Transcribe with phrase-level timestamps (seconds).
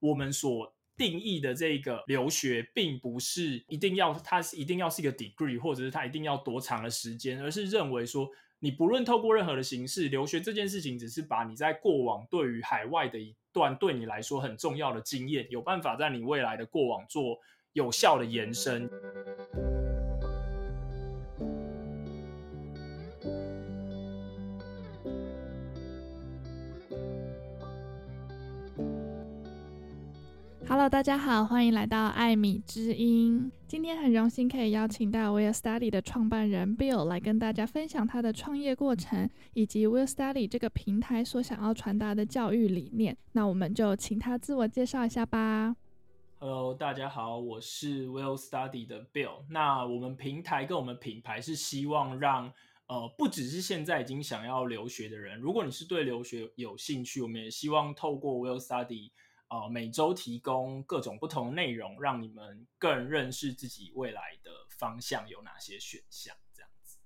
[0.00, 8.28] 我们所定义的这个留学，并不是一定要它是一定要是一个 degree，或者是它一定要多长的时间，而是认为说，
[8.60, 17.38] 你不论透过任何的形式，留学这件事情，只是把你在过往对于海外的一段对你来说很重要的经验，有办法在你未来的过往做
[17.72, 18.88] 有效的延伸。
[30.68, 33.52] Hello，大家好，欢迎来到艾米之音。
[33.68, 43.16] 今天很荣幸可以邀请到 Will Study 的创办人 Bill 来跟大家分享他的创业过程，以及 Will Study 这个平台所想要传达的教育理念。
[43.30, 45.76] 那我们就请他自我介绍一下吧。
[46.40, 49.44] Hello，大家好，我是 Will Study 的 Bill。
[49.48, 52.52] 那我们平台跟我们品牌是希望让
[52.88, 59.10] 呃，不只是现在已经想要留学的人，如果你是对留学有兴趣，我们也希望透过 Will Study。
[59.48, 66.98] 呃，每周提供各种不同内容，让你们更认识自己未来的方向有哪些选项，这样子。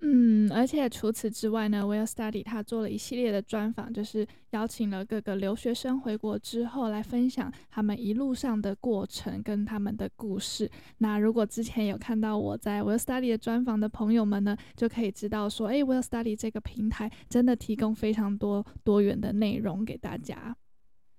[0.00, 10.70] 嗯，而且除此之外呢，Will Study 他做了一系列的专访，就是邀请了各个留学生回国之后来分享他们一路上的过程跟他们的故事。
[10.98, 20.54] 那如果之前有看到我在 Will Study 的专访的朋友们呢，就可以知道说，哎，Will Study 这个平台真的提供非常多多元的内容给大家。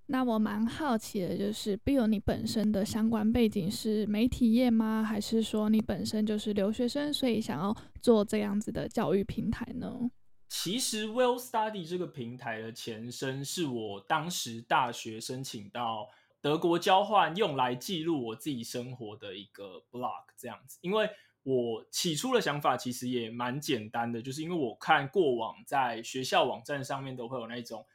[0.09, 5.03] 那我蛮好奇的，就是，Bill，你本身的相关背景是媒体业吗？
[5.03, 10.09] 还是说你本身就是留学生，所以想要做这样子的教育平台呢？
[10.47, 16.07] 其实，Will Study 这个平台的前身是我当时大学申请到
[16.39, 20.79] 德国交换，用来记录我自己生活的一个 blog 这样子。
[20.79, 21.09] 因为
[21.43, 27.85] 我起初的想法其实也蛮简单的，就是因为我看过往在学校网站上面都会有那种。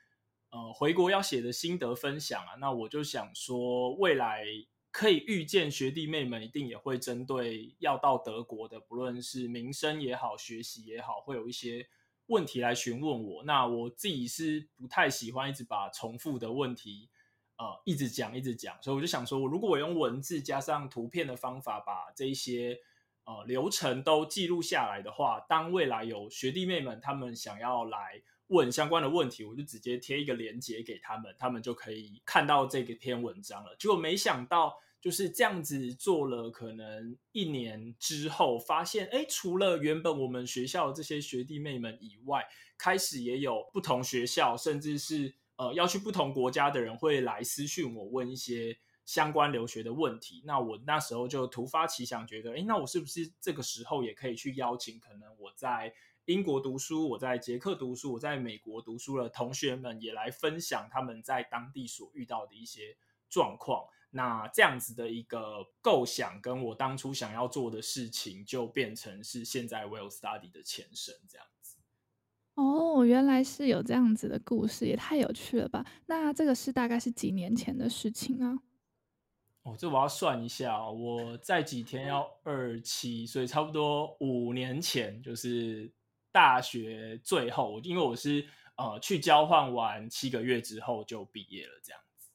[0.52, 4.44] 呃，回国要写的心得分享啊，那我就想说，未来
[4.90, 11.88] 可以预见学弟妹们一定也会针对要到德国的，不论是名声也好，学习也好，会有一些
[12.26, 13.42] 问题来询问我。
[13.44, 17.08] 那我自己是不太喜欢一直把重复的问题
[17.56, 22.78] 呃一直讲一直讲，所以我就想说，如果我用文字加上图片的方法，把这一些
[23.24, 28.22] 呃流程都记录下来的话，当未来有学弟妹们他们想要来。
[28.52, 33.74] 问相关的问题，我就直接贴一个链接给他们，他们就可以看到这个篇文章了。
[33.78, 42.44] 结果没想到就是这样子做了，可能一年之后，发现哎，除了原本我们学校这些学弟妹们以外，
[42.78, 50.42] 开始也有不同学校，甚至是呃要去不同国家的人会来私讯我，问一些相关留学的问题。
[50.44, 55.92] 那我那时候就突发奇想，觉得哎，那我是不是这个时候也可以去邀请可能我在
[56.26, 62.96] 英国读书，我在捷克读书，我在美国读书的同学们也来分享他们在当地所遇到的一些
[63.28, 63.84] 状况。
[64.10, 71.12] 那这样子的一个构想，跟我当初想要做的事情，就变成是现在 Will Study 的前身。
[71.28, 71.78] 这样子。
[72.54, 75.84] 哦，原来是有这样子的故事，也太有趣了吧？
[76.06, 78.60] 那这个是大概是几年前的事情啊？
[79.64, 85.90] 哦，这我要算一下哦，我在几天要二七，所以差不多五年前就是。
[86.32, 88.44] 大学最后，因为我是
[88.76, 92.30] 呃去交换完七个月之后就毕业了，这样子。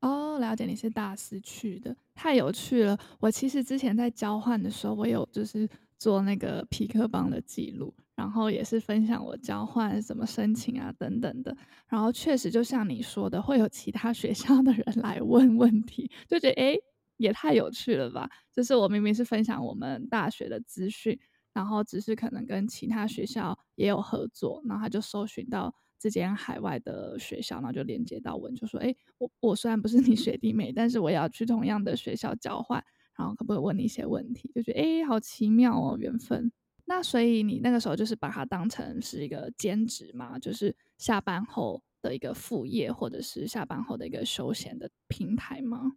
[0.00, 2.98] 哦，了解，你是大四去的，太有趣了。
[3.18, 5.68] 我其实之前在交换的时候，我有就是
[5.98, 11.54] 做那个痞客邦的记录，然后也是分享我交换怎么申请啊等等的。
[11.86, 16.80] 然后确实就像你说的，会有其他学校的人来问问题，就觉得诶
[17.18, 18.30] 也太有趣了吧。
[18.54, 21.18] 就是我明明是分享我们大学的资讯。
[21.52, 32.82] 然后只是可能跟其他学校也有合作，然后他就搜寻到这间海外的学校，然后就连接到我，就说：“哎，我我虽然不是你学弟妹，但是我也要去同样的学校交换，
[33.18, 36.50] 然后可不可以问你一些问题？”就觉得哎，好奇妙哦，缘分。
[36.86, 45.92] 那所以你那个时候就是把它当成是一个兼职嘛，就是下班后的一个副业，或者是下班后的一个休闲的平台吗？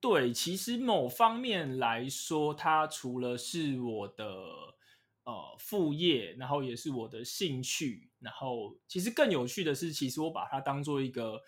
[0.00, 4.24] 对，其实某方面来说，它除了是我的。
[5.28, 11.42] 呃，副业，然后也是我的兴趣，然后其实更有趣的是，其实我把它当做一个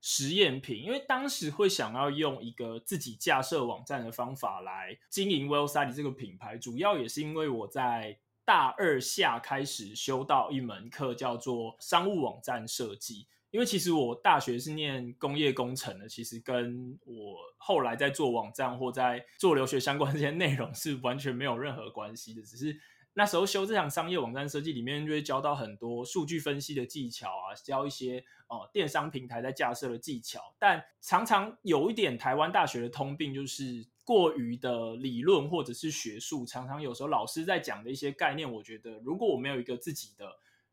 [0.00, 13.26] 实验品，因为当时会想要用一个自己架设网站的方法来经营 Will Study 这个品牌，主要也是因为我在大二下开始修到一门课，叫做商务网站设计。
[13.50, 22.80] 因为其实我大学是念工业工程的，其实跟我后来在做网站或在做留学相关这些内容是完全没有任何关系的，只是。
[23.18, 40.30] 那时候修这场商业网站设计里面就会教到很多数据分析的技巧啊，教一些呃电商平台在架设的技巧，但常常有一点台湾大学的通病就是过于的理论或者是学术，常常有时候老师在讲的一些概念，我觉得如果我没有一个自己的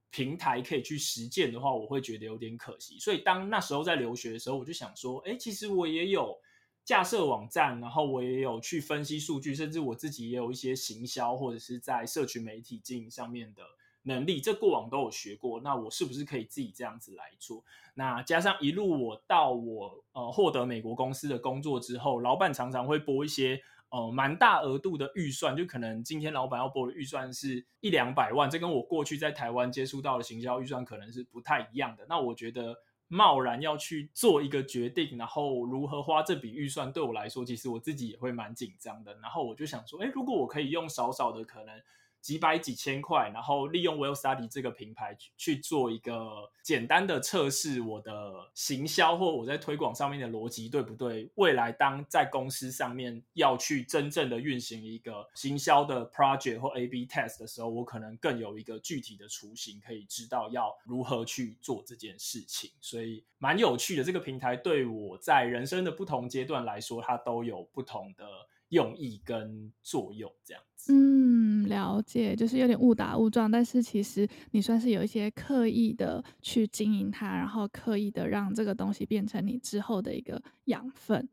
[0.09, 2.99] 平台可以去实践的话，我会觉得有点可惜。
[2.99, 6.37] 所以当那时候在留学的时候，我就想说，哎，其实我也有。
[6.85, 13.63] 架设网站，然后我也有去分析数据，甚至我自己也有一些行销或者是在社群媒体经营上面的
[14.01, 15.61] 能力，这过往都有学过。
[15.61, 17.63] 那我是不是可以自己这样子来做？
[17.93, 32.05] 那加上一路我到我呃获得美国公司的工作之后，老板常常会拨一些呃蛮大额度的预算，就可能今天老板要拨的预算是一两百万，这跟我过去在台湾接触到的行销预算可能是不太一样的。
[32.09, 32.75] 那我觉得。
[33.13, 39.13] 贸然要去做一个决定，然后如何花这笔预算，对我来说，其实我自己也会蛮紧张的。
[39.21, 41.81] 然后我就想说，哎，如果我可以用少少的可能。
[42.23, 51.29] 几百几千块，然后利用 Well Study 这个品牌去做一个简单的测试，我的行销或我在推广上面的逻辑对不对？
[51.35, 62.71] 未来当在公司上面要去真正的运行一个行销的 project 或 A/B test 的时候，我可能更有一个具体的雏形，可以知道要如何去做这件事情。
[62.79, 68.25] 所以蛮有趣的，这个平台对我在人生的不同阶段来说，它都有不同的。
[68.69, 81.29] 用意跟作用这样子，嗯，了解，就是有点误打误撞，但是其实你算是有一些刻意的去经营它，然后刻意的让这个东西变成你之后的一个养分。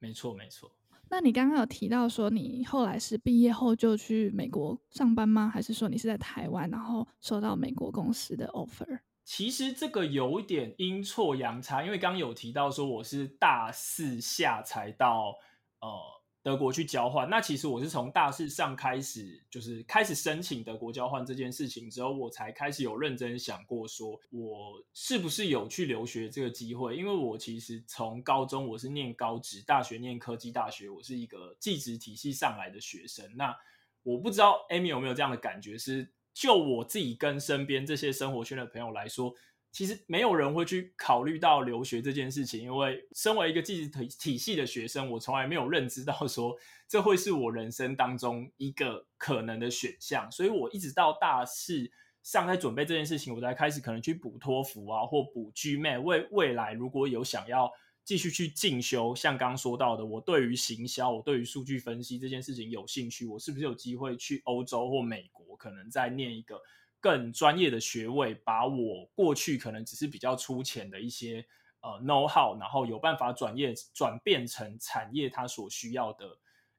[0.00, 0.72] 没错，没错。
[1.10, 5.48] 那你刚刚有提到说你后来是毕业后就去美国上班吗？
[5.48, 8.98] 还是说你是在台湾，然后收到美国公司的 offer？
[9.24, 15.34] 其实这个有一点阴错阳差，因为刚刚有提到说我是大四下才到，
[15.80, 16.17] 呃。
[16.40, 26.96] 德国去交换，那其实我是从大四上开始，就是开始申请德国交换这件事情之后，我才开始有认真想过，说我是不是有去留学这个机会。
[26.96, 33.28] 因为我其实从高中我是念高职，大学念科技大学，我是一个技职体系上来的学生。
[33.36, 33.54] 那
[34.02, 39.34] 我不知道 Amy 有没有这样的感觉，是就我自己跟身边这些生活圈的朋友来说。
[39.70, 46.56] 其实没有人会去考虑到留学这件事情，因为身为一个技职体体系的学生，我从来没有认知到说
[46.88, 51.90] 这会是我人生当中一个可能的选项，所以我一直到大四
[52.22, 57.70] 上在准备这件事情，我才开始可能去补托福啊，或补 GMAT，为未来如果有想要
[58.04, 66.58] 继续去进修，像刚刚说到的，我对于行销，我对于数据分析这件事情有兴趣，我是不是有机会去欧洲或美国，可能再念一个。
[67.00, 71.44] 更专业的学位，把我过去可能只是比较粗浅的一些
[71.80, 76.26] 呃 know how，然后有办法转业转变成产业它所需要的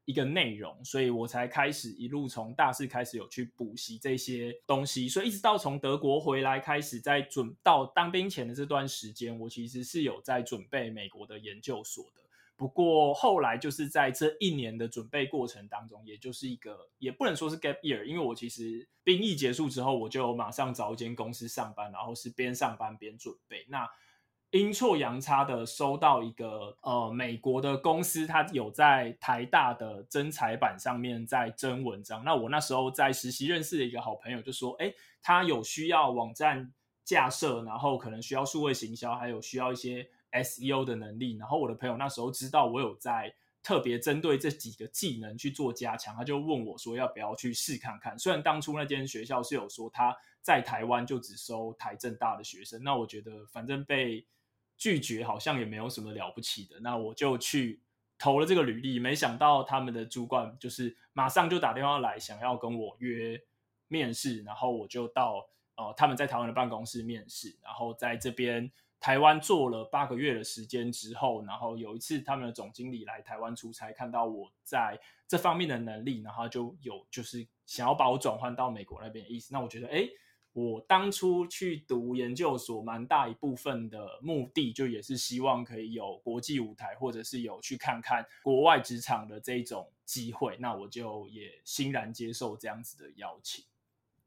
[0.05, 12.21] 一个内容，所以我才开始一路从大四开始有去补习这些东西，所以一直到从德国回来开始，在准到当兵前的这段时间，我其实是有在准备美国的研究所的。
[12.59, 23.65] 不过后来就是在这一年的准备过程当中，也就是一个也不能说是 gap year，因为我其实兵役结束之后，我就马上找一间公司上班，然后是边上班边准备。
[23.69, 23.89] 那
[24.51, 32.25] 阴错阳差的收到一个呃美国的公司，他有在台大的真才版上面在征文章。
[32.25, 36.73] 那我那时候在实习认识的一个好朋友就说，诶，他有需要网站
[37.05, 40.09] 架设，然后可能需要数位行销，还有需要一些。
[40.31, 48.17] SEO 的能力，然后我的朋友那时候知道我有在特别针对这几个技能去做加强，他就问我说要不要去试看看。
[48.17, 54.25] 虽然当初那间学校是有说他在台湾就只收台政大的学生，那我觉得反正被
[54.77, 57.81] 拒绝好像也没有什么了不起的，那我就去
[58.17, 58.97] 投了这个履历。
[58.97, 63.41] 没想到他们的主管就是马上就打电话来，想要跟我约
[63.89, 68.71] 面试，然后我就到呃他们在台湾的办公室面试，然后在这边。
[68.99, 79.53] 台湾做了八个月的时间之后，然后有一次他们的总经理来台湾出差，看到我在这方面的能力，然后就有就是想要把我转换到美国那边的意思。
[79.53, 80.05] 那我觉得，哎，
[80.51, 90.57] 我当初去读研究所，蛮大一部分的目的，就也是希望可以有国际舞台，或者是有去看看国外职场的这种机会。
[90.59, 93.63] 那我就也欣然接受这样子的邀请。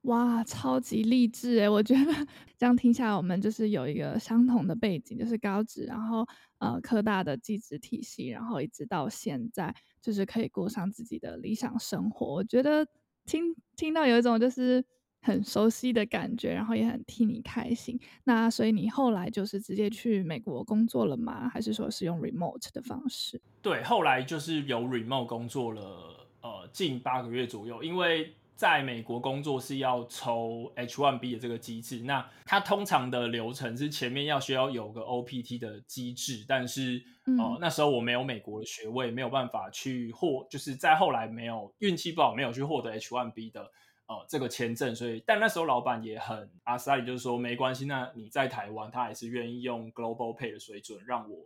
[0.02, 2.12] 哇，超级励志诶，我觉得
[2.58, 6.26] 这样听下来，我们就是有一个相同的背景，就是高职，然后
[6.58, 12.26] 呃科大的技职体系，然后一直到现在，就是可以过上自己的理想生活。
[12.26, 12.84] 我觉得
[13.26, 14.84] 听听到有一种就是
[15.20, 17.96] 很熟悉的感觉，然后也很替你开心。
[18.24, 21.48] 那所以你后来就是直接去美国工作了吗？
[21.48, 23.40] 还是说是用 remote 的方式？
[23.62, 28.34] 对，后来就是有 remote 工作了，呃，近八个月左右，因为。
[28.54, 37.02] 在美国工作是要抽 H1B 的这个机制，那它通常的流程是前面要需要有个 OPT 的机制，但是
[37.38, 43.62] 哦、那时候我没有美国的学位，没有办法去获，就是在后来没有运气不好，没有去获得 H1B 的
[44.06, 51.36] 呃这个签证，所以但那时候老板也很阿萨里，就是说没关系，那你在台湾，他还是愿意用 Global Pay 的水准让我，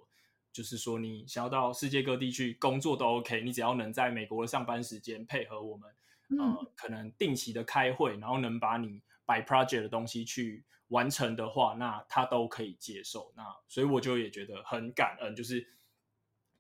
[0.53, 5.91] 就是说你想要到世界各地去工作都 OK，你只要能在美国的上班时间配合我们。
[6.28, 13.33] 呃，可能定期的开会，然后能把你 by project 的东西去完成的话，那他都可以接受。
[13.37, 15.64] 那所以我就也觉得很感恩，就是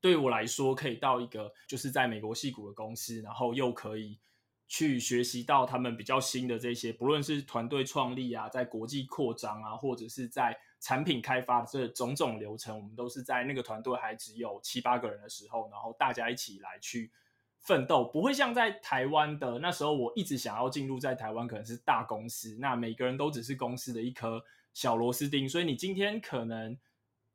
[0.00, 4.20] 对我来说，可以到一个就是在美国戏谷的公司，然后又可以
[4.68, 17.10] 去学习到他们比较新的这些，不论是团队创立啊，在国际扩张啊，或者是在产品开发的这种种流程，我们都是在那个团队还只有七八个人的时候，然后大家一起来去。
[17.66, 24.40] 奋斗不会像在台湾的那时候，我一直想要进入在台湾可能是大公司，那每个人都只是公司的一颗
[24.72, 26.78] 小螺丝钉，所以你今天可能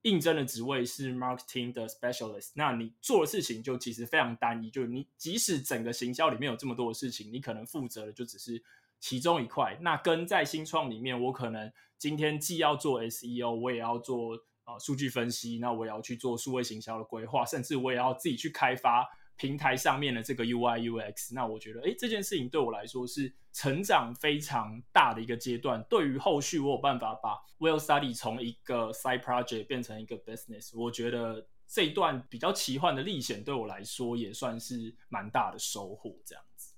[0.03, 8.63] 应征的职位是 marketing 的 specialist，那你做的事情就其实非常单一，就是你即使整个行销里面有这么多的事情，你可能负责的就只是
[9.01, 9.77] 其中一块。
[9.81, 19.05] 那跟在新创里面，我可能今天既要做 SEO，我也要做呃数据分析，那我也要去做数位行销的规划，甚至我也要自己去开发。
[19.41, 25.83] 平台上面的这个 UI UX，那我觉得，诶，这件事情对我来说是成长非常大的一个阶段。
[25.89, 36.75] 对于后续我有办法把 Well Study 从一个 side project 变成一个 business，我觉得这一段比较奇幻的历险对我来说也算是蛮大的收获，这样子。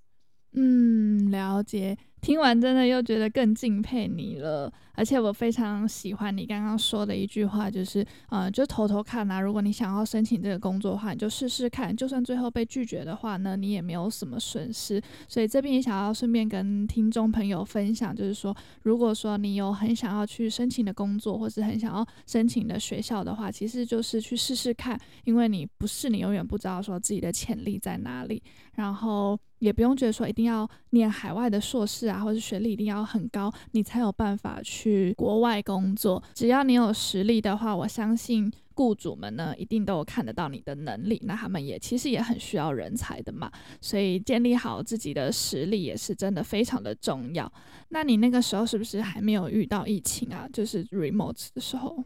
[0.53, 1.97] 嗯，了解。
[2.23, 9.41] 听完真的又觉得更敬佩你了，而且我非常喜欢你刚刚说的一句话，就是呃，就偷偷看呐、啊。
[9.41, 15.01] 如果你想要申请这个工作的话，你就试试看，就算最后被拒绝的话呢，你也没有什么损失。
[15.27, 28.41] 所以这边也想要顺便跟听众朋友分享，就是说，如果说你有很想要去申请的工作，或是很想要申请的学校的话，其实就是去试试看，因为你不是你永远不知道说自己的潜力在哪里，
[28.75, 32.12] 然后也不用觉得说一定要念海外的硕士。
[32.13, 36.21] 啊，或是学历一定要很高，你才有办法去国外工作。
[36.33, 41.19] 只要你有实力的话，我相信雇主们呢一定都有看得到你的能力。
[41.25, 43.51] 那他们也其实也很需要人才的嘛，
[43.81, 47.51] 所以建立好自己的实力也是真的非常的重要。
[47.89, 50.47] 那你那个时候是不是还没有遇到疫情啊？
[50.53, 52.03] 就是 remote 的时候。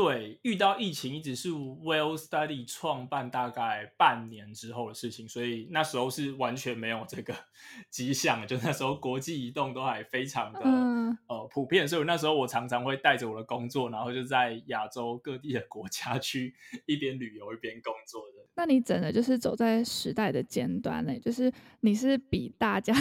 [0.00, 7.34] 对，遇到疫情一直是 Well Study 创办大概半年之后的事情，所以那时候是完全没有这个
[7.90, 16.54] 迹象，就那时候国际移动都还非常的、嗯、呃普遍，所以那时候我常常会带着我的工作，然后就在亚洲各地的国家 去
[16.86, 18.46] 一边旅游一边工作的。
[18.54, 21.18] 那你整的就是走在时代的尖端呢？
[21.18, 22.94] 就是你是比大家。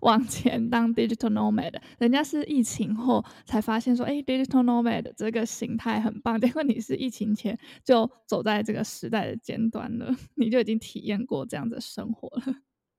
[0.02, 6.38] 往前当 digital nomad，人家是疫情后才发现说，哎，digital nomad 这个形态很棒。
[6.40, 12.56] 结果你是疫情前就走在这个时代的尖端了， 你就已经体验过这样的生活了。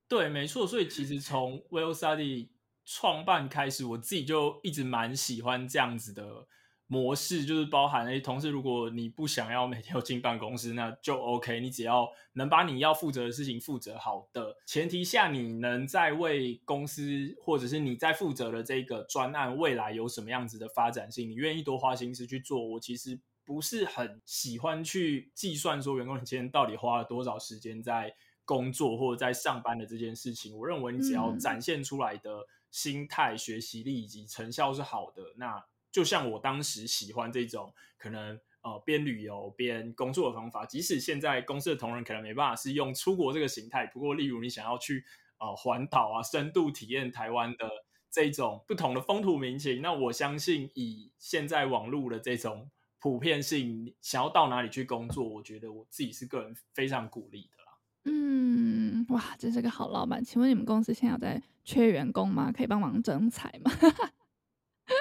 [0.07, 0.67] 对，没错。
[0.67, 2.49] 所以其实从 Well Study
[2.85, 6.47] 创办开始，我自己就一直蛮喜欢这样子的。
[6.91, 11.61] 模式就是包含诶，同事，如果你不想要每天要进办公室，那就 OK。
[11.61, 22.61] 你只要能把你要负责的事情负责好的前提下，你能在为公司或者是你在负责的这个专案未来有什么样子的发展性，你愿意多花心思去做。
[22.61, 30.57] 我其实不是很喜欢去计算说员工你今天到底花了多少时间在工作或者在上班的这件事情。
[30.57, 35.63] 我认为你只要展现出来的心态、学习力以及成效是好的，那。
[35.91, 45.03] 就像我当时喜欢这种可能呃边旅游边工作的方法，即使现在公司的同仁可能没办法是用出国这个形态，不过例如你想要去
[45.39, 47.69] 呃环岛啊，深度体验台湾的
[48.09, 52.69] 这种不同的风土民情，那我相信以现在网络的这种
[52.99, 57.77] 普遍性，想要到哪里去工作，我觉得我自己是个人非常鼓励的啦。
[58.05, 60.23] 嗯，哇，真是个好老板。
[60.23, 62.51] 请问你们公司现在有在缺员工吗？
[62.51, 63.71] 可以帮忙征才吗？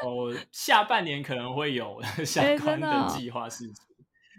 [0.05, 3.85] 哦，下半年可能会有 相关的计划事情。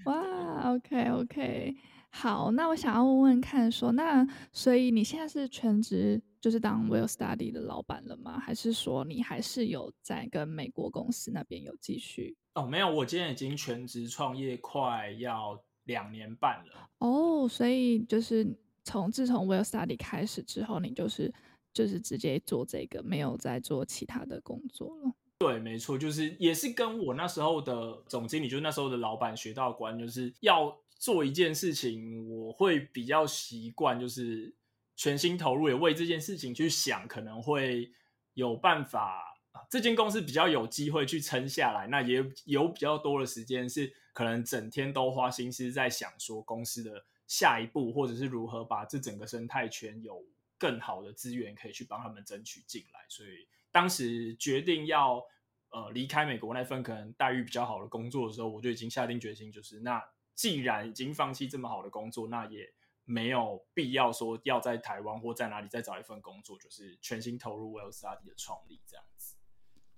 [0.05, 1.75] 哇，OK OK，
[2.09, 8.39] 好，那我想要问问看说，说那所以你现在是全职就是当 Well Study 的老板了吗？
[8.39, 12.35] 还是说你还是有在跟美国公司那边有继续？
[12.55, 16.89] 哦，没有，我今天已经全职创业快要两年半了。
[16.97, 18.45] 哦，所以就是
[18.83, 21.31] 从自从 Well Study 开始之后，你就是
[21.71, 25.13] 就是直接做这个，没有再做其他的工作了。
[25.41, 34.53] 对，没错，就是也是跟我那时候的总经理，就是那时候的老板学到关，就是要做一件事情，我会比较习惯，就是
[34.95, 37.91] 全心投入，也为这件事情去想，可能会
[38.35, 39.35] 有办法。
[39.67, 50.23] 这间公司比较有机会去撑下来，那也有比较多的时间是可能整天都花心思在想说公司的下一步，或者是如何把这整个生态圈有
[50.59, 52.99] 更好的资源可以去帮他们争取进来。
[53.09, 55.23] 所以当时决定要
[55.69, 60.03] 呃离开美国那份可能待遇比较好的工作的时候，我就已经下定决心，就是那
[60.35, 62.73] 既然已经放弃这么好的工作，那也
[63.03, 69.35] 没有必要说要在台湾或在哪里再找一份工作，就是全心投入 Well Study 的创立这样子。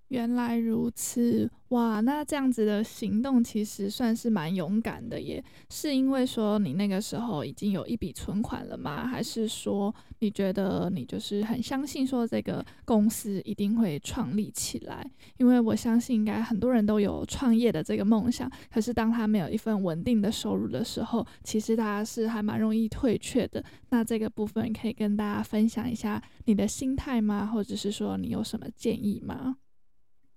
[0.08, 2.00] 原来如此，哇！
[2.00, 5.42] 那这样子的行动其实算是蛮勇敢的耶。
[5.70, 9.06] 是因为说你那个时候已经有一笔存款了吗？
[9.06, 15.04] 还是说你觉得你就是很相信说这个公司一定会创立起来？
[15.38, 23.64] 因为我相信应该很多人都有创业的这个梦想，可是当他没有一份稳定的收入的时候，其实他是还蛮容易退却的。
[23.88, 27.46] 那这个部分可以跟大家分享一下你的心态吗？
[27.46, 29.56] 或者是说你有什么建议吗？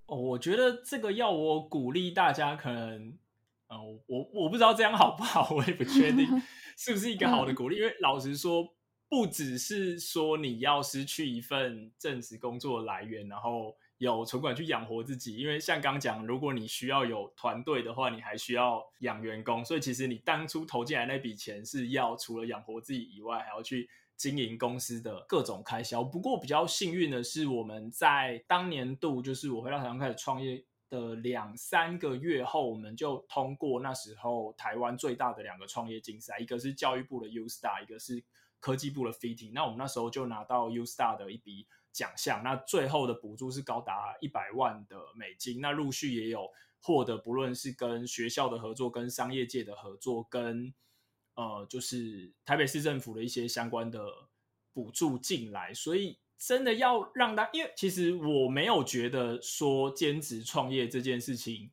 [0.07, 3.17] 哦，我觉得这个要我鼓励大家，可能，
[3.67, 6.25] 呃，我我不知道这样好不好，我也不确定
[6.77, 7.75] 是不是一个好的鼓励。
[7.75, 8.73] 因为老实说，
[9.09, 15.35] 不只是说你要失去一份正职工作的来源，然后有存款去养活自己。
[15.35, 23.89] 因为像刚讲，如果你需要有团队的话，你还需要养员工，所以其实你当初投进来那笔钱是要除了养活自己以外，还要去。
[24.17, 26.03] 经营公司的各种开销。
[26.03, 38.23] 不过比较幸运的是，我们在当年度，就是我回到台湾开始创业的两三个月后，我们就通过那时候台湾最大的两个创业竞赛，一个是教育部的 U Star，一个是
[38.59, 39.51] 科技部的 FIT。
[39.53, 45.61] 那我们那时候就拿到 U Star 的一笔奖项，那最后的补助是高达一百万的美金。
[45.61, 46.49] 那陆续也有
[46.81, 50.73] 获得，不论是跟学校的合作、跟商业界的合作、跟
[51.37, 54.11] 呃，就是台北市政府的一些相关的
[54.73, 61.69] 补助进来，所以真的要让他，因为其实我没有觉得说兼职创业这件事情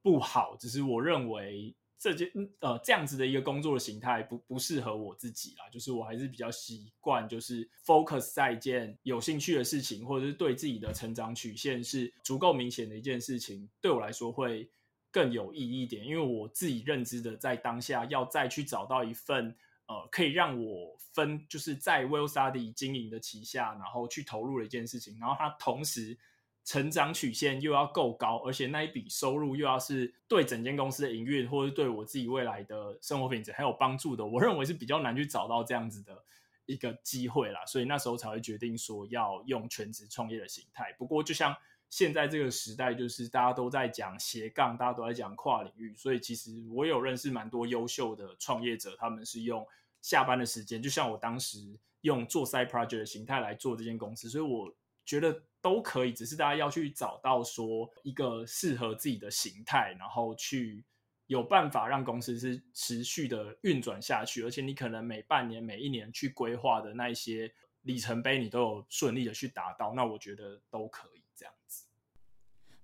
[0.00, 2.30] 不好，只是我认为这件
[2.60, 14.70] 呃这样子的一个工作的形态不不适合我自己啦，就是我还是比较习惯就是 focus 在一件有兴趣的事情，或者是对自己的成长曲线是足够明显的一件事情，对我来说会。
[15.14, 19.54] 更有意义一点，因为我自己认知的，在当下要再去找到一份
[19.86, 26.18] 呃，可以让我分，就是在 Well Study 经营的旗下，然后去投入的一件事情，然后它同时
[26.64, 36.24] 成长曲线又要够高，而且那一笔收入又要是对整间公司的营运，或者对我自己未来的生活品质很有帮助的，我认为是比较难去找到这样子的
[36.66, 40.92] 一个机会啦，所以那时候才会决定说要用全职创业的形态。
[40.98, 41.56] 不过就像。
[41.94, 49.64] 现在这个时代，就是大家都在讲斜杠，大家都在讲跨领域，所以其实我有认识蛮多优秀的创业者，他们是用
[50.02, 60.84] 下班的时间，就像我当时用做 side project 的形态来做这间公司，所以我觉得都可以，只是大家要去找到说一个适合自己的形态，然后去
[61.28, 71.23] 有办法让公司是持续的运转下去，而且你可能每半年、每一年去规划的那一些里程碑，你都有顺利的去达到，那我觉得都可以。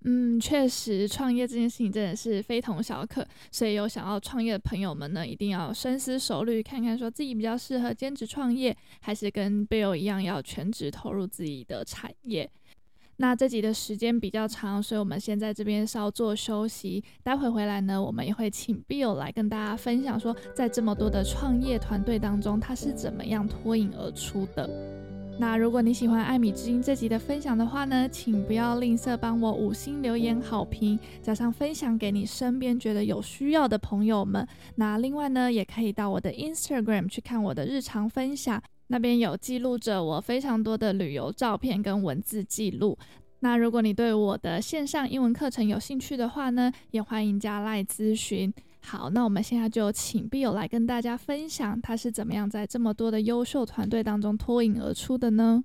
[0.05, 12.51] 嗯，确实，创业这件事情真的是非同小可，所以有想要创业的朋友们呢，一定要深思熟虑，看看说自己比较适合兼职创业，还是跟 Bill 一样要全职投入自己的产业。
[13.19, 24.67] 那这集的时间比较长，所以我们先在这边稍作休息，待会回来呢，我们也会请 Bill 来跟大家分享说，在这么多的创业团队当中，他是怎么样脱颖而出的。
[25.39, 34.47] 那如果你喜欢艾米之音这集的分享的话呢，请不要吝啬帮我五星留言好评，加上分享给你身边觉得有需要的朋友们。
[34.75, 42.99] 那另外呢，也可以到我的 Instagram 去看我的日常分享，那边有记录着我非常多的旅游照片跟文字记录。
[43.41, 48.53] 那如果你对我的线上英文课程有兴趣的话呢，也欢迎加赖咨询。
[48.83, 55.65] 好，那我们现在就请 Bill 来跟大家分享，他是怎么样在这么多的优秀团队当中脱颖而出的呢？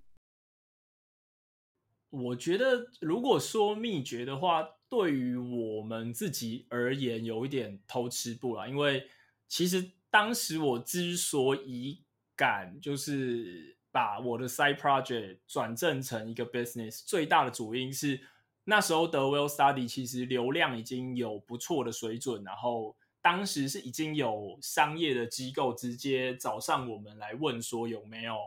[2.11, 8.69] 我觉得，如果说秘诀的话，对于我们自己而言，有一点偷吃不了。
[8.69, 9.07] 因为
[9.47, 12.03] 其实当时我之所以
[12.35, 18.19] 敢就是把我的 side project 转正成一个 business，最大的主因是
[18.65, 22.95] 那时候的 Well Study 其实流量已经有不错的水准，然后。
[23.25, 28.37] 当时是已经有商业的机构直接找上我们来问说有没有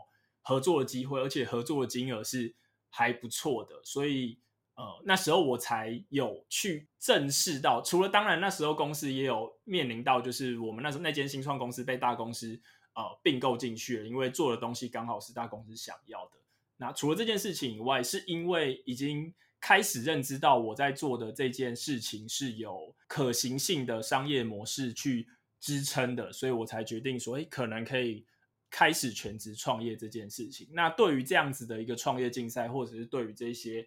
[0.41, 2.55] 合作的机会，而且合作的金额是
[2.89, 4.39] 还不错的，所以
[4.75, 12.57] 呃那时候我才有去正视到，除了当然那时候公司也有面临到就是我们那时候那间新创公司被大公司
[12.93, 16.37] 呃并购进去了，因为做的东西刚好是大公司想要的。
[16.77, 25.27] 那除了这件事情以外，是因为已经开始认知到我在做的这件事情是有可行性的商业模式去
[25.59, 28.25] 支撑的，所以我才决定说，哎，可能可以
[28.69, 30.69] 开始全职创业这件事情。
[30.71, 33.85] 那对于这样子的一个创业竞赛，或者是对于这些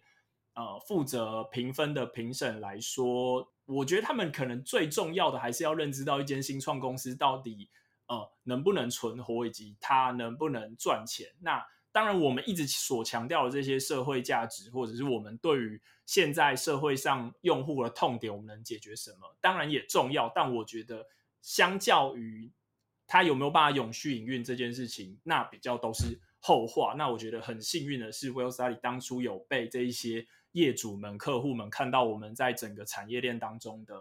[0.55, 7.71] 呃负责评分的评审来说，我觉得他们可能最重要的还是要认知到一间新创公司到底
[8.09, 11.29] 呃能不能存活，以及它能不能赚钱。
[11.41, 20.33] 那当然，我们一直所强调的这些社会价值，或者是我们对于现在社会上用户的痛点，我们能解决什么，当然也重要。
[20.35, 21.07] 但我觉得，
[21.43, 22.51] 相较于
[23.07, 26.95] 它有没有办法永续营运这件事情，那比较都是后话。
[26.97, 33.97] 那我觉得很幸运的是，Well Study 当初有被这一些业主们、客户们看到我们在整个产业链当中的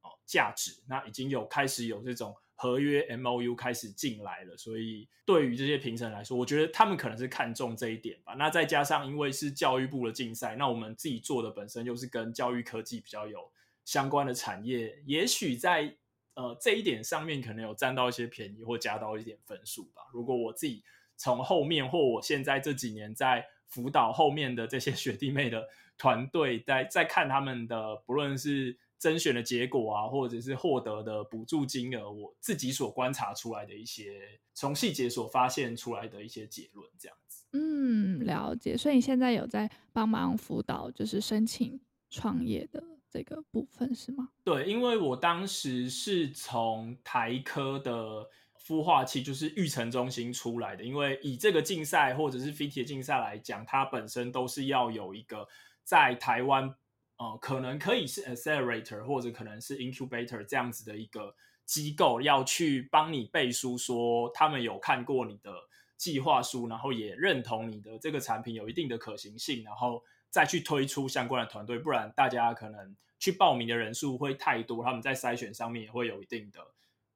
[0.00, 2.34] 哦价值，那已经有开始有这种。
[2.56, 8.34] 合约 MOU 开始进来了，所以对于这些评审来说，我觉得他们可能是看重这一点吧。
[8.34, 13.50] 那再加上因为是教育部的竞赛，那我们自己做的本身又是跟教育科技比较有
[13.84, 15.96] 相关的产业，也许在
[16.34, 20.02] 呃这一点上面可能有占到一些便宜或加到一点分数吧。
[20.12, 20.84] 如果我自己
[21.16, 28.78] 从后面或我现在这几年在辅导后面的这些学弟妹的团队，在在看他们的不论是。
[28.98, 34.20] 甄选的结果啊，或者是获得的补助金额，我自己所观察出来的一些，
[34.54, 37.44] 从细节所发现出来的一些结论，这样子。
[37.52, 38.76] 嗯，了解。
[38.76, 41.78] 所以你现在有在帮忙辅导，就是申请
[42.08, 44.30] 创业的这个部分是吗？
[44.42, 48.26] 对，因为我当时是从台科的
[48.66, 50.82] 孵化器，就是育成中心出来的。
[50.82, 55.46] 因为以这个竞赛或者是 FIT 的竞赛来讲，它本身都是要有一个
[55.82, 56.74] 在台湾。
[57.16, 65.52] 呃，可能可以是 accelerator 或者可能是 incubator 这样子的一个机构，要去帮你背书，说他们有看过你的
[65.96, 76.60] 计划书，然后也认同你的这个产品有一定的可行性，然后再去推出相关的团队，不然大家可能去报名的人数会太多，他们在筛选上面也会有一定的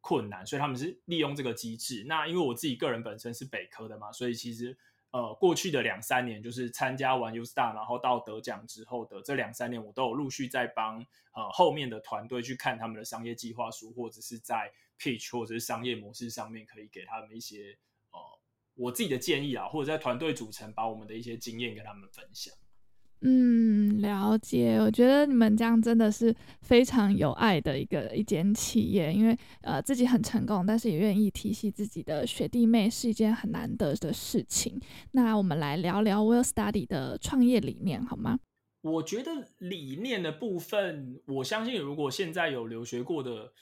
[0.01, 2.05] 困难，所以他们是利用这个机制。
[2.07, 4.79] 那因为我自己个人本身是北科的嘛，所以其实。
[5.11, 10.99] 呃，过去的两三年，就是参加完 U Star，然后到得奖之后的这两三年，我都有陆续在帮
[11.33, 17.79] 呃后面的团队去看他们的商业计划书，或者是在 pitch 或者是商业模式上面，可以给他们一些
[18.11, 18.19] 呃
[18.75, 22.55] 我自己的建议啊，或者在团队组成，把我们的一些经验跟他们分享。
[23.23, 24.77] 嗯，了解。
[24.77, 34.81] 我觉得你们这样真的是非常有爱的一个一间企业，因为呃自己很成功，但是也愿意提携自己的学弟妹，是一件很难得的事情。
[35.13, 38.39] 那我们来聊聊 Well Study 的创业理念好吗？
[38.83, 43.53] 我觉得理念的部分，我相信如果现在有留学过的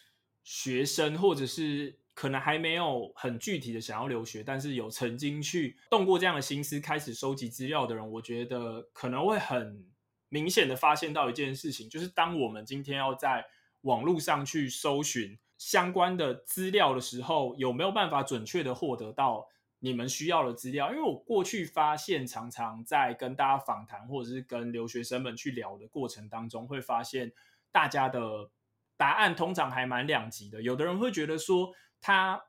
[0.44, 1.98] 学生，或者是。
[2.16, 9.86] 可能还没有很具体的想要留学，但是有曾经去动过这样的心思，开始收集资料的人，我觉得可能会很
[10.30, 13.44] 明显的发现到一件事情，就是当我们今天要在
[13.82, 19.46] 网络上去搜寻相关的资料的时候，有没有办法准确的获得到
[19.80, 20.90] 你们需要的资料？
[20.90, 27.30] 因为我过去发现，常常在跟大家访谈或者是跟留学生们去聊的过程当中，会发现
[27.70, 28.50] 大家的
[28.96, 31.70] 答案通常还蛮两极的，有的人会觉得说，
[32.06, 32.40] 他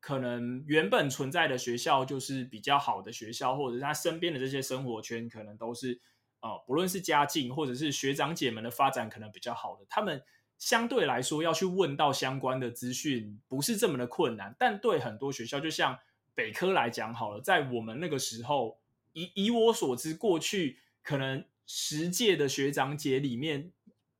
[0.00, 6.00] 可能原本存在的学校就是比较好的学校，或者是他身边的这些生活圈可能都是
[6.40, 10.22] 呃，不论是家境或者是学长姐们的发展可能比较好的，他们
[10.56, 14.56] 相对来说要去问到相关的资讯不是这么的困难。
[14.58, 15.98] 但对很多学校，就像
[16.34, 18.80] 北科来讲好了，在我们那个时候，
[19.12, 23.70] 以以我所知，过去可能十届的学长姐里面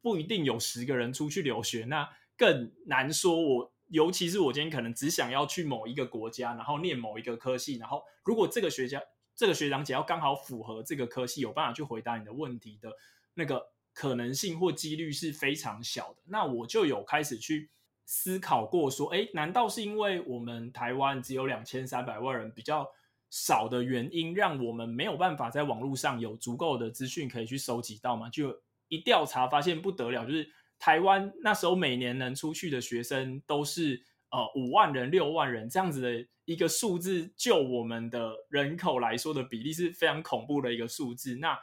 [0.02, 3.71] 不一定有十个人出去留学，那更难说我。
[3.92, 8.98] 尤其是我今天可能只想要去某一个国家，然后念某一个科系，然后如果这个学家、
[9.36, 12.90] 这个学长只要刚好符合这个科系，有办法去回答你的问题的
[13.34, 16.22] 那个可能性或几率是非常小的。
[16.24, 17.70] 那我就有开始去
[18.06, 22.88] 思考过，说，哎，难道是因为我们台湾只有两千三百万人比较
[23.28, 28.30] 少的原因，让我们没有办法在网络上有足够的资讯可以去收集到吗？
[28.30, 30.50] 就一调查发现不得了，就是。
[30.82, 41.36] 台湾那时候每年能出去的学生都是呃五万人、六万人这样子的一个数字，就我们的人口来说的比例是非常恐怖的一个数字。
[41.36, 41.56] 那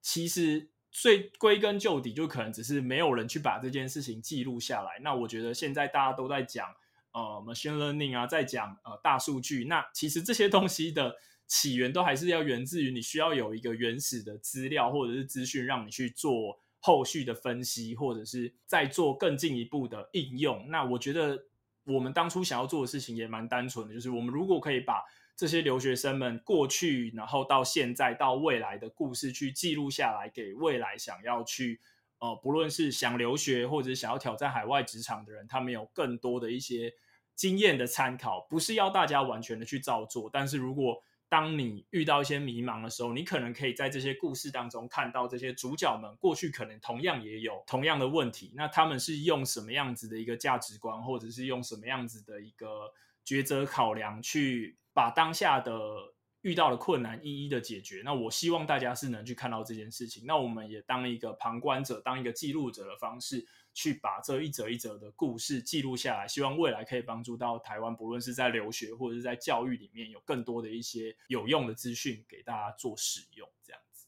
[0.00, 4.98] 其实最归根究底，就可能只是没有人去把这件事情记录下来。
[5.02, 6.74] 那我觉得现在大家都在讲
[7.12, 9.66] 呃 machine learning 啊，在讲呃大数据。
[9.66, 16.58] 那其实这些东西的起源都还是要源自于你需要有一个原始的资料或者是资讯，让你去做。
[16.80, 21.46] 后续的分析，或者是再做更进一步的应用，那我觉得
[21.84, 25.02] 我们当初想要做的事情也蛮单纯的，就是我们如果可以把
[25.36, 31.80] 这些留学生们过去，然后到现在到未来的故事去记录下来，给未来想要去
[32.18, 36.92] 呃，不论是想留学或者想要挑战海外职场的人，他们有更多的一些
[37.36, 52.92] 经验的参考，不是要大家完全的去照做，但是如果当你遇到一些迷茫的时候，你可能可以在这些故事当中看到这些主角们过去可能同样也有同样的问题，那他们是用什么样子的一个价值观，或者是用什么样子的一个
[53.26, 55.72] 抉择考量去把当下的
[56.40, 58.00] 遇到的困难一一的解决。
[58.04, 63.46] 那我希望大家是能去看到这件事情，那我们也当一个旁观者，当一个记录者的方式。
[63.78, 74.06] 去把这一则一则的故事记录下来，希望未来可以帮助到台湾，不论是在留学或者是在教育里面，有更多的一些有用的资讯给大家做使用，这样子。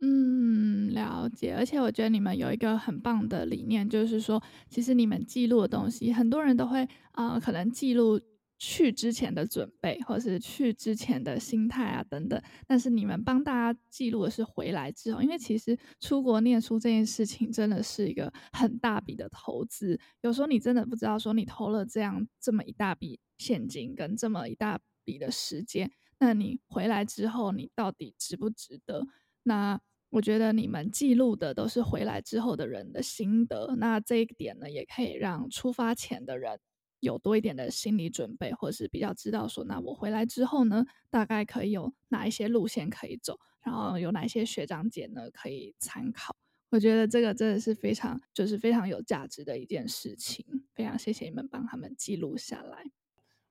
[0.00, 1.54] 嗯，了解。
[1.54, 8.20] 而且我觉得你们有一个很棒的理念，就是说，其实你们记录的东西，很多人都会啊、可能记录。
[8.58, 29.06] 去之前的准备，或是去之前的心态啊等等，但是你们帮大家记录的是回来之后，因为其实出国念书这件事情真的是一个很大笔的投资，有时候你真的不知道说你投了这样这么一大笔现金跟这么一大笔的时间，那你回来之后你到底值不值得？
[29.42, 36.58] 那我觉得你们记录的都是回来之后的人的心得，那这一点呢，也可以让出发前的人。
[37.00, 46.36] 有多一点的心理准备，或是比较知道说，那我回来之后呢，大概可以有哪一些路线可以走，然后有哪一些学长姐呢可以参考。
[46.70, 50.64] 我觉得这个真的是非常，就是非常有价值的一件事情。
[50.74, 52.84] 非常谢谢你们帮他们记录下来。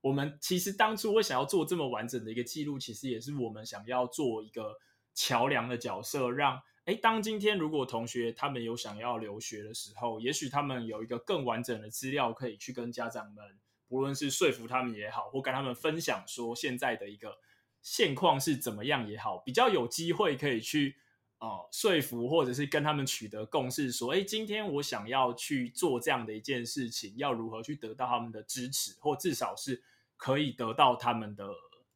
[0.02, 4.76] 我们其实当初会想要做这么完整的一个记录，其实也是我们想要做一个
[5.14, 6.60] 桥梁的角色，让。
[6.86, 13.44] 哎，当今天如果同学他们有想要留学的时候，也许他们有一个更完整的资料可以去跟家长们，
[13.88, 17.40] 不论是说服他们也好，或跟他们分享说现在的一个
[17.82, 20.96] 现况是怎么样也好，比较有机会可以去
[21.40, 29.82] 呃说服或者是跟他们取得共识，说，哎，今天我想要去做这样的一件事情，要如何去得到他们的支持，或至少是
[30.18, 31.50] 可以得到他们的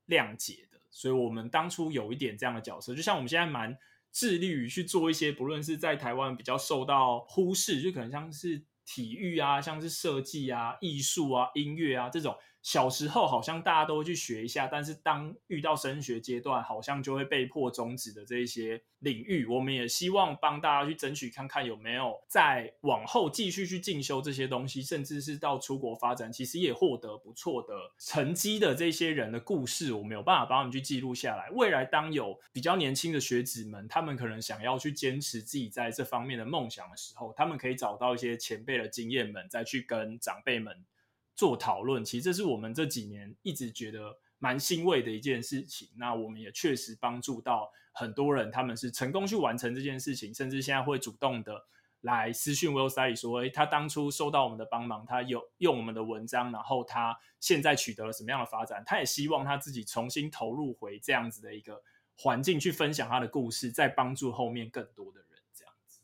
[0.08, 0.80] 谅解的。
[0.90, 3.78] 所以，我们当初有一点这样的角色，就像我们现在蛮。
[4.12, 12.36] 致力于去做一些，不论是在台湾比较受到忽视，就可能像是体育啊，像是设计啊、艺术啊、音乐啊这种。
[12.62, 31.50] 小时候好像大家都会去学一下，但是当遇到升学阶段，好像就会被迫终止的这一些领域，我们也希望帮大家去争取，看看有没有再往后继续去进修这些东西，甚至是到出国发展，其实也获得不错的成绩的这些人的故事，我们有办法帮他们去记录下来。
[31.52, 40.86] 未来当有比较年轻的学子们，他们可能想要去坚持自己在这方面的梦想的时候，他们可以找到一些前辈的经验们，再去跟长辈们。
[41.40, 45.88] 做讨论，其实这是我们这几年一直觉得蛮欣慰的一件事情。
[45.96, 51.66] 那我们也确实帮助到很多人，他们是成功去完成这件事情，甚至现在会主动的
[52.02, 61.82] 来私讯 Will Study 说，诶，他当初收到我们的帮忙，他有用我们的文章，然后他现在取得了什么样的发展，他也希望他自己重新投入回这样子的一个
[62.18, 66.02] 环境去分享他的故事，再帮助后面更多的人，这样子。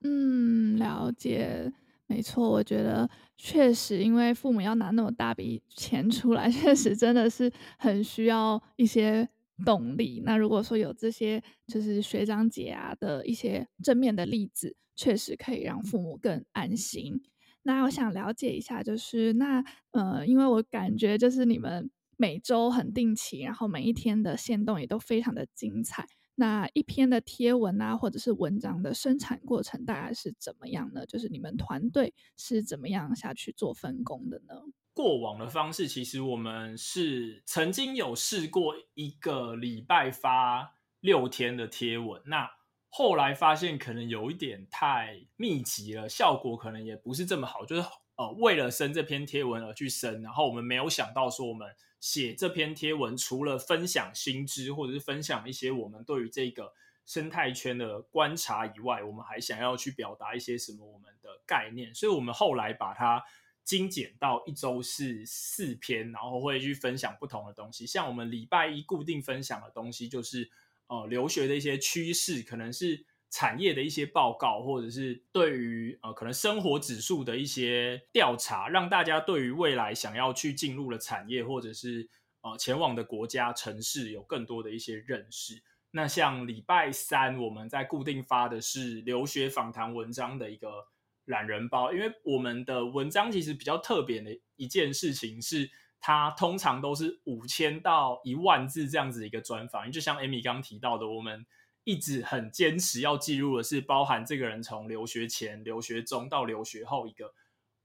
[0.00, 1.72] 嗯，了解。
[2.14, 9.28] 没错，我觉得确实，因为父母要拿那么大笔钱出来， 确实真的是很需要一些
[9.64, 10.22] 动力。
[10.24, 17.20] 那如果说有这些就是学长姐啊的一些正面的例子，确实可以让父母更安心。
[17.64, 26.06] 那我想了解一下，就是那呃，因为我感觉就是你们每周很定期，然后每一天的限动也都非常的精彩。
[26.36, 31.06] 那一篇的贴文啊，或者是文章的生产过程大概是怎么样呢？
[31.06, 34.54] 就是你们团队是怎么样下去做分工的呢？
[34.92, 42.50] 过往的方式，其实我们是曾经有试过一个礼拜发六天的贴文，那
[42.88, 47.82] 后来发现可能有一点太密集了，效果可能也不是这么好，就是
[48.16, 51.68] 呃为了生这篇贴文而去生，然后我们没有想到说我们。
[52.04, 56.70] 写这篇贴文，除了分享新知，或者是分享一些我们对于这个
[57.06, 61.94] 生态圈的观察以外，我们还想要去表达一些什么我们的概念。
[61.94, 63.24] 所以，我们后来把它
[63.62, 67.86] 精简到一周是四篇，然后会去分享不同的东西。
[67.86, 70.50] 像我们礼拜一固定分享的东西，就是
[70.88, 73.06] 呃留学的一些趋势，可能是。
[73.34, 82.08] 产业的一些报告，或者是对于呃可能生活指数的一些调查，让大家对于未来想要去进入的产业，或者是
[82.42, 85.60] 呃前往的国家城市有更多的一些认识。
[85.90, 90.86] 那像礼拜三我们在固定发的是留学访谈文章的一个
[91.24, 95.68] 懒人包，因为我们的文章其实比较特别的一件事情是，
[95.98, 101.44] 它通常都是五千到一万字这样子一个专访，就像 Amy 刚提到的，我们
[101.84, 107.32] 一直很坚持要记录的是包含这个人从留学前、留学中到留学后一个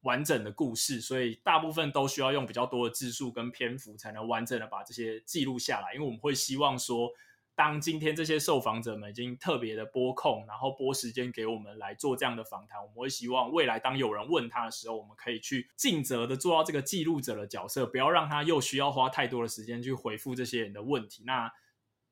[0.02, 7.12] 完整的故事，所以大部分都需要用比较多的字数跟篇幅才能完整的把这些记录下来，因为我们会希望说。
[7.56, 21.24] 当今天这些受访者们已经特别的拨空，然后拨时间给我们来做这样的访谈，我们会希望未来当有人问他的时候，我们可以去尽责的做到这个记录者的角色，不要让他又需要花太多的时间去回复这些人的问题。
[21.26, 21.52] 那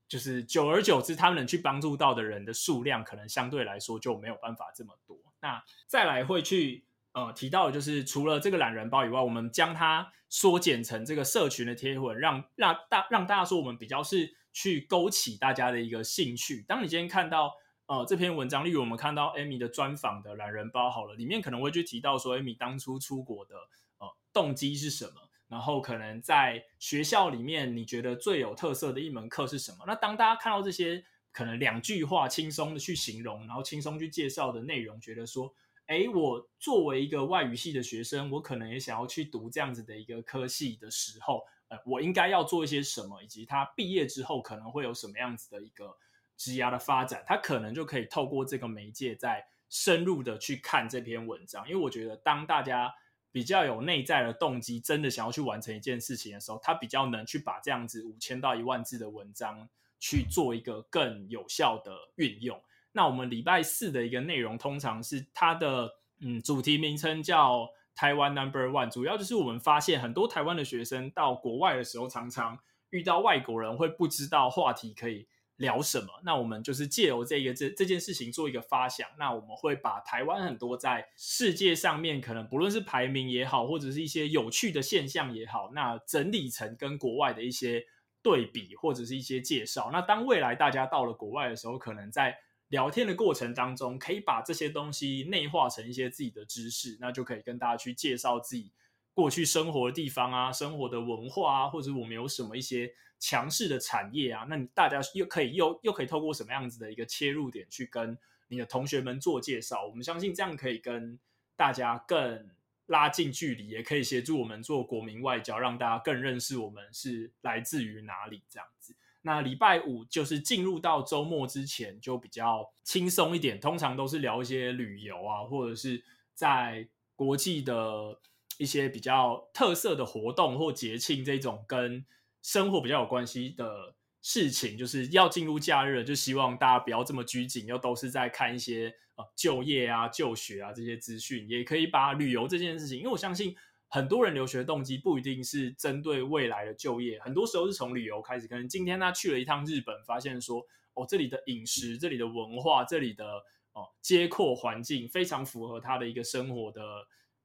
[0.08, 5.18] 就是久而久之，他们能去帮助到的人的数量，可能相对来说就没有办法这么多。
[5.42, 14.36] 那再来会去呃提到的就是，除了这个懒人包以外，我们将它缩减成这个社群的贴文，让让大让大家说我们比较是。
[14.54, 16.66] 去勾起大家的一个兴趣。
[16.68, 17.54] 当你今天看到
[17.86, 23.54] 呃这篇文章，例如我们看到 Amy 的专访的懒人包好了，里面可能会去提到说 Amy 当初出国的
[24.00, 29.86] 呃动机是什么，然后可能在学校里面你觉得最有特色的一门课是什么？
[29.88, 35.54] 那当大家看到这些可能两句话轻松的去形容，然后轻松去介绍的内容，觉得说，
[35.86, 41.44] 哎，我作为一个外语系的学生，我可能也想要去读这样子的一个科系的时候。
[41.70, 45.98] 呃，我应该要做一些什么，以及他毕业之后可能会有什么样子的一个
[46.38, 51.68] 职涯的发展，他可能就可以透过这个媒介再深入的去看这篇文章。
[51.68, 52.90] 因为我觉得，当大家
[53.38, 59.70] 比较有内在的动机，真的想要去完成一件事情的时候，他比较能去把这样子五千到一万字的文章
[60.00, 62.60] 去做一个更有效的运用。
[62.94, 67.70] 那我们礼拜四的一个内容，通常是它的嗯主题名称叫。
[68.00, 72.60] 台湾 Number One，主要就是我们发现很多台湾的学生到国外的时候，常常
[72.92, 76.08] 遇到外国人会不知道话题可以聊什么。
[76.24, 87.86] 那我们就是借由这个这这件事情做一个发想，那我们会把台湾很多在世界上面可能不论是排名也好，或者是一些有趣的现象也好，那整理成跟国外的一些
[88.22, 89.90] 对比或者是一些介绍。
[89.92, 92.38] 那当未来大家到了国外的时候，可能在
[92.70, 98.74] 聊天的过程当中，可以把这些东西内化成一些自己的知识，那就可以跟大家去介绍自己
[99.18, 108.16] 过去生活的地方啊，生活的文化啊，或者我们有什么一些强势的产业啊，那你大家又可以又又可以透过什么样子的一个切入点去跟
[108.50, 109.88] 你的同学们做介绍？
[109.88, 111.18] 我们相信这样可以跟
[111.56, 112.48] 大家更
[112.86, 118.96] 拉近距离，也可以协助我们做国民外交，让大家更认识我们是来自于哪里这样子。
[119.24, 123.60] 那礼拜五就是进入到周末之前，就比较轻松一点。
[123.60, 126.04] 通常都是聊一些旅游啊，或者是
[126.36, 128.20] 在国际的
[128.58, 132.06] 一些比较特色的活动或节庆这种跟
[132.42, 134.78] 生活比较有关系的事情。
[134.78, 143.56] 就是要进入假日了，就希望大家不要这么拘谨，又都是在看一些呃就业啊、就学啊这些资讯，也可以把旅游这件事情，因为我相信。
[143.90, 148.46] 很多人留学动机不一定是针对未来的就业，很多时候是从旅游开始。
[148.46, 150.62] 可能今天他去了一趟日本，发现说，
[150.94, 153.26] 哦，这里的饮食、这里的文化、这里的
[153.72, 156.82] 哦街廓环境非常符合他的一个生活的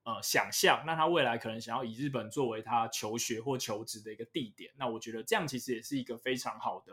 [0.04, 0.82] 呃想象。
[0.86, 4.70] 那他未来可能想要以日本作为他求学或求职的一个地点。
[4.76, 6.92] 那我觉得这样其实也是一个非常好的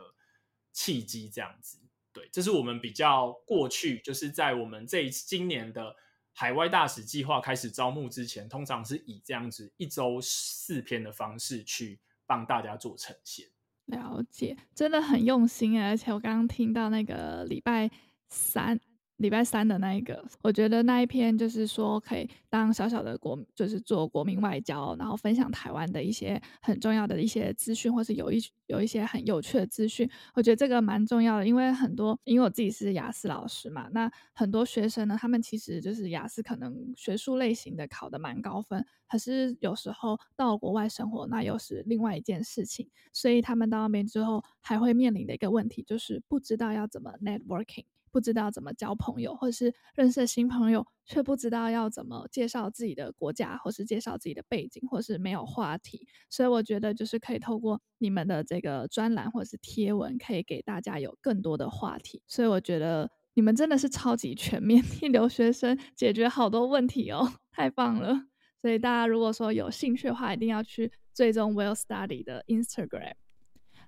[0.72, 1.28] 契机。
[1.28, 1.78] 这样子，
[2.12, 5.96] 对，这是我们比较过去就是在我们这一次今年的。
[6.32, 13.48] 海外大使计划开始招募之前，通常是以这样子一周四篇的方式去帮大家做呈现。
[13.86, 17.90] 了解，真的很用心，而且我刚刚听到那个礼拜
[18.28, 18.80] 三。
[19.20, 30.08] 礼拜三的那一个，我觉得那一篇就是说可以当小小的国，就是做国民外交，然后分享台湾的一些很重要的一些资讯，或是有一有一些很有趣的资讯。
[30.32, 47.84] 我觉得这个蛮重要的，因为很多，因为我自己是雅思老师嘛，那很多学生呢，他们其实就是雅思可能学术类型的考得蛮高分，可是有时候到国外生活，那又是另外一件事情，所以他们到那边之后还会面临的一个问题就是不知道要怎么 networking。
[48.10, 56.06] 不知道怎么交朋友，或是认识新朋友，却不知道要怎么介绍自己的国家，或是介绍自己的背景，或是没有话题。
[56.28, 62.22] 所以我觉得，就是可以透过你们的这个专栏或者是贴文，可以给大家有更多的话题。
[62.26, 68.26] 所以我觉得你们真的是超级全面， 替留学生解决好多问题哦，太棒了！
[68.60, 73.14] 所以大家如果说有兴趣的话，一定要去追踪 Well Study 的 Instagram。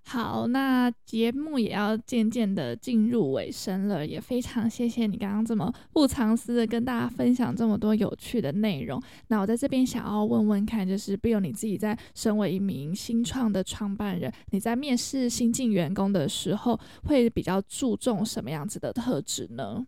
[0.04, 9.00] 好，那节目也要渐渐的进入尾声了，也非常谢谢你刚刚这么不藏私的跟大家分享这么多有趣的内容。
[9.28, 19.86] 那我在这边想要问问看，就是 Bill 你自己在身为一名新创的创办人，你在面试新进员工的时候，会比较注重什么样子的特质呢？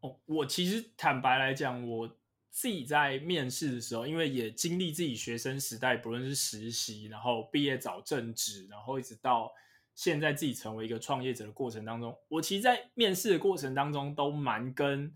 [0.00, 2.08] 哦，我其实坦白来讲，我
[2.50, 9.52] 自己在面试的时候，因为也经历自己学生时代，不论是实习，然后毕业找正职，然后一直到
[9.94, 15.14] 现在自己成为一个创业者的过程当中，我其实，在面试的过程当中，都蛮跟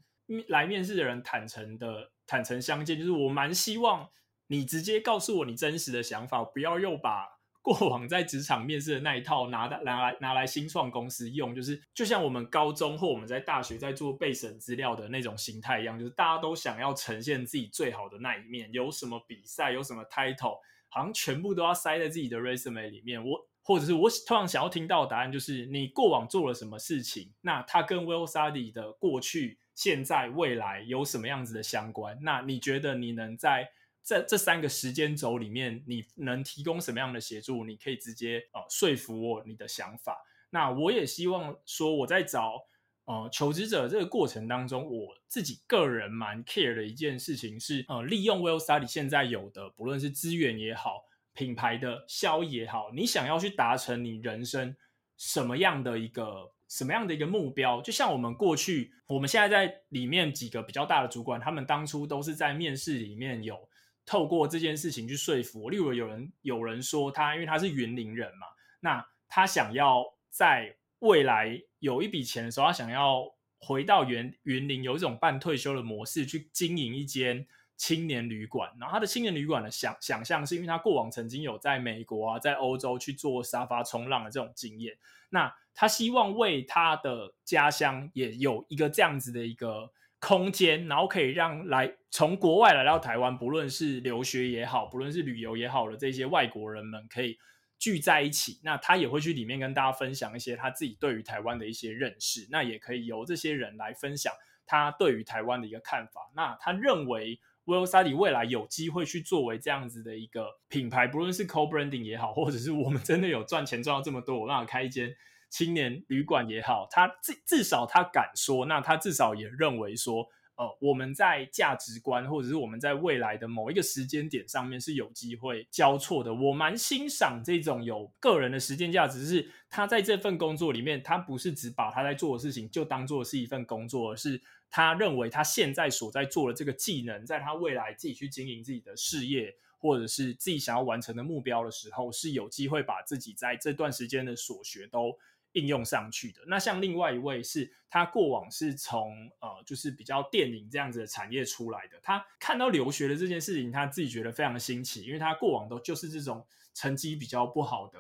[0.49, 4.09] 来面试的人坦诚的、坦诚相见，就是我蛮希望
[4.47, 7.42] 你直接告诉我你真实的想法，不要又把。
[7.63, 18.69] 过往在职场面试的那一套拿的拿来拿来新创公司用，就是就像我们高中或我们在大学在做备审资料的那种形态一样，就是大家都想要呈现自己最好的那一面。
[18.73, 20.59] 有什么比赛，有什么 title，
[20.89, 23.25] 好像全部都要塞在自己的 resume 里面。
[23.25, 32.19] 我或者是我通常想要听到的答案就是你过往做了什么事情，那它跟 Will Study 的过去、现在、未来有什么样子的相关？
[32.23, 33.71] 那你觉得你能在？
[34.03, 37.65] 在这三个时间轴里面，你能提供什么样的协助？
[37.65, 40.19] 你可以直接呃说服我你的想法。
[40.51, 42.67] 那我也希望说我在找
[43.05, 54.77] 呃求职者这个过程当中，我自己个人蛮 care 的一件事情是呃利用 Well Study 现在有的，不论是资源也好，品牌的效益也好，你想要去达成你人生
[55.17, 57.81] 什么样的一个什么样的一个目标？
[57.81, 63.69] 就像我们过去，我们现在在里面几个比较大的主管，他们当初都是在面试里面有。
[64.05, 68.47] 透过这件事情去说服我，例如有人有人说他，因为他是云林人嘛，
[68.81, 73.25] 那他想要在未来有一笔钱的时候，他想要
[73.59, 77.47] 回到云云林，有一种半退休的模式去经营一间
[77.77, 78.71] 青年旅馆。
[78.81, 84.97] 然后他的青年旅馆的想想象是因为他过往曾经有在美国啊，在欧洲去做沙发冲浪的这种经验，
[85.31, 89.93] 那他希望为他的家乡也有一个这样子的一个。
[90.25, 97.37] 空间，然后可以让来从国外来到台湾，不论是留学也好，不论是旅游也好的这些外国人们可以
[97.77, 98.61] 聚在一起。
[98.63, 102.47] 那他也会去里面跟大家分享一些他自己对于台湾的一些认识。
[102.53, 104.33] 那也可以由这些人来分享
[104.65, 106.31] 他对于台湾的一个看法。
[106.37, 115.17] 那他认为 Well Study 未来有机会去作为这样子的一个品牌，不论是 Co-branding 也好，或者是我们真的有赚钱赚到这么多，我让他开一间。
[115.53, 126.33] 青年旅馆也好，他至至少他敢说，那他至少也认为说，呃，我们在价值观或者是我们在未来的某一个时间点上面是有机会交错的。
[126.33, 134.41] 我蛮欣赏这种有个人的时间价值，是他在这份工作里面，他不是只把他在做的事情就当做是一份工作，而是
[134.71, 145.15] 他认为他现在所在做的这个技能，在他未来自己去经营自己的事业，或者是自己想要完成的目标的时候，是有机会把自己在这段时间的所学都。
[145.53, 146.41] 应用上去的。
[146.47, 152.01] 那像另外一位是，他过往是从呃，就是比较电影这样子的产业出来的。
[152.03, 157.99] 他看到留学的这件事情，他自己觉得非常的新奇，因为他过往都就是这种成绩比较不好的，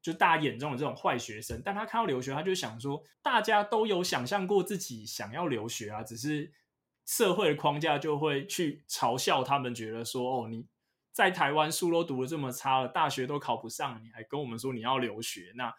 [0.00, 1.60] 就大家眼中的这种坏学生。
[1.64, 6.52] 但他看到留学，他就想说，大家都有想象过自己想要留学啊，只是
[7.04, 10.66] 社会的框架就会去嘲笑他们，觉得说，哦，你
[11.10, 15.74] 在台湾书都读得这么差了，大学都考不上，你还跟我们说你要留学，那。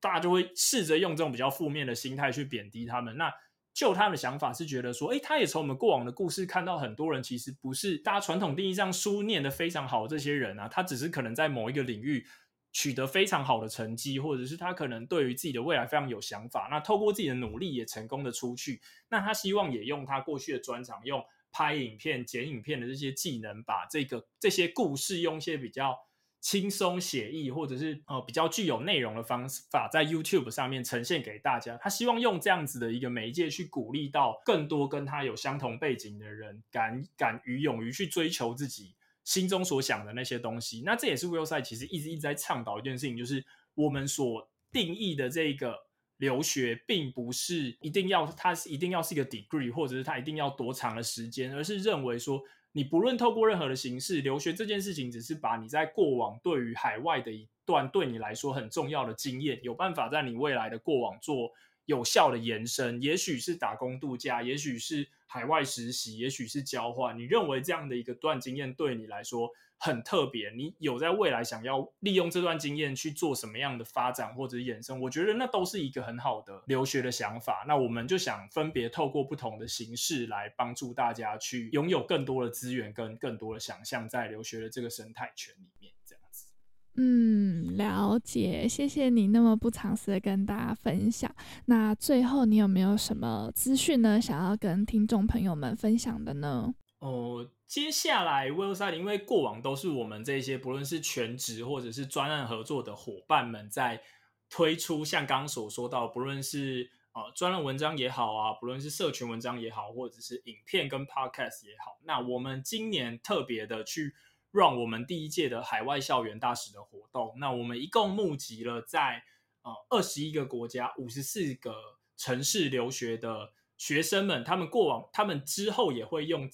[0.00, 3.16] 大家就会试着用这种比较负面的心态去贬低他们。
[3.16, 3.32] 那
[3.72, 12.26] 就他们的想法是觉得说，诶，他也从我们过往的故事看到很多人其实不是大家传统定义上书念得非常好的这些人啊，他只是可能在某一个领域
[12.72, 16.66] 取得非常好的成绩，或者是他可能对于自己的未来非常有想法。
[16.70, 18.80] 那透过自己的努力也成功的出去。
[19.08, 25.96] 那他希望也用他过去的专长，用拍影片、剪影片的这些技能，把这个这些故事用一些比较。
[26.40, 31.76] 轻松写意，或者是呃比较具有内容的方法，在 YouTube 上面呈现给大家。
[31.76, 40.82] 他希望用这样子的一个媒介去鼓励到更多跟他有相同背景的人，敢敢于勇于去追求自己心中所想的那些东西。
[40.84, 45.76] 那这也是 Will Say 其实一直一直在倡导一件事情，就是我们所定义的这个
[46.16, 52.42] 留学，并不是一定要它是一定要是一个 degree，或者是它一定要多长的时间，而是认为说。
[52.72, 61.52] 你不论透过任何的形式留学这件事情，只是把你在过往对于海外的一段对你来说很重要的经验，有办法在你未来的过往做
[61.86, 63.02] 有效的延伸。
[63.02, 67.18] 也许是打工度假，也许是海外实习，也许是交换。
[67.18, 69.50] 你认为这样的一个段经验对你来说
[69.82, 75.00] 很特别，你有在未来想要利用这段经验去做什么样的发展或者衍生？
[75.00, 77.64] 我觉得那都是一个很好的留学的想法。
[77.66, 86.48] 那我们就想分别透过不同的形式来帮助大家去拥有更多的资源跟更多的想象，在留学的这个生态圈里面，这样子。
[86.96, 88.68] 嗯，了解。
[88.68, 91.34] 谢谢你那么不藏私的跟大家分享。
[91.64, 94.20] 那最后你有没有什么资讯呢？
[94.20, 96.74] 想要跟听众朋友们分享的呢？
[96.98, 104.02] 哦，接下来 Well Study 因为过往都是我们这些不论是全职或者是专案合作的伙伴们在
[104.48, 114.16] 推出，像刚刚所说到，不论是呃专栏文章也好啊，不论是社群文章也好，或者是影片跟 podcast 也好，那我们今年特别的去
[114.50, 119.22] run 我们第一届的海外校园大使的活动，那我们一共募集了在
[119.62, 121.72] 呃二十一个国家五十四个
[122.16, 126.50] 城市留学的学生们，他们过往他们之后也会用。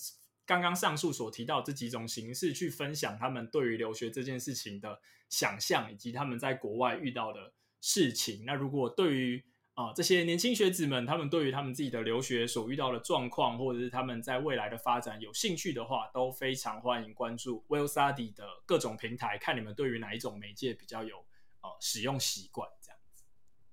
[0.47, 8.45] 刚刚上述所提到这几种形式，去分享他们对于留学这件事情的想象，以及他们在国外遇到的事情。
[8.47, 9.45] 那如果对于
[9.75, 21.19] 啊、这些年轻学子们，他们对于他们自己的留学所遇到的状况，或者是他们在未来的发展有兴趣的话，都非常欢迎关注 Well Study 的各种平台，看你们对于哪一种媒介比较有
[21.61, 22.67] 呃使用习惯。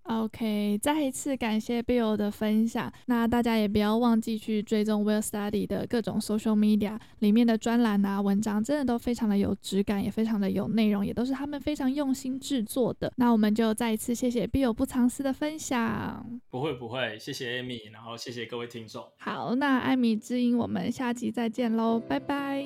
[0.03, 2.91] OK，再一次感谢 Bill 的分享。
[3.05, 13.11] 那大家也不要忘记去追踪 Well Study 的各种 social media 里面的专栏啊、文章，真的都非常的有质感，也非常的有内容，也都是他们非常用心制作的。
[13.15, 16.39] 那我们就再一次谢谢 Bill 不藏私的分享。
[16.49, 19.03] 不会不会，谢谢 Amy，然后谢谢各位听众。
[19.17, 22.63] 好，那艾米之音，我们下集再见喽，拜拜，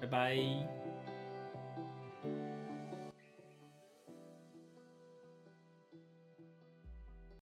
[0.00, 0.85] 拜拜。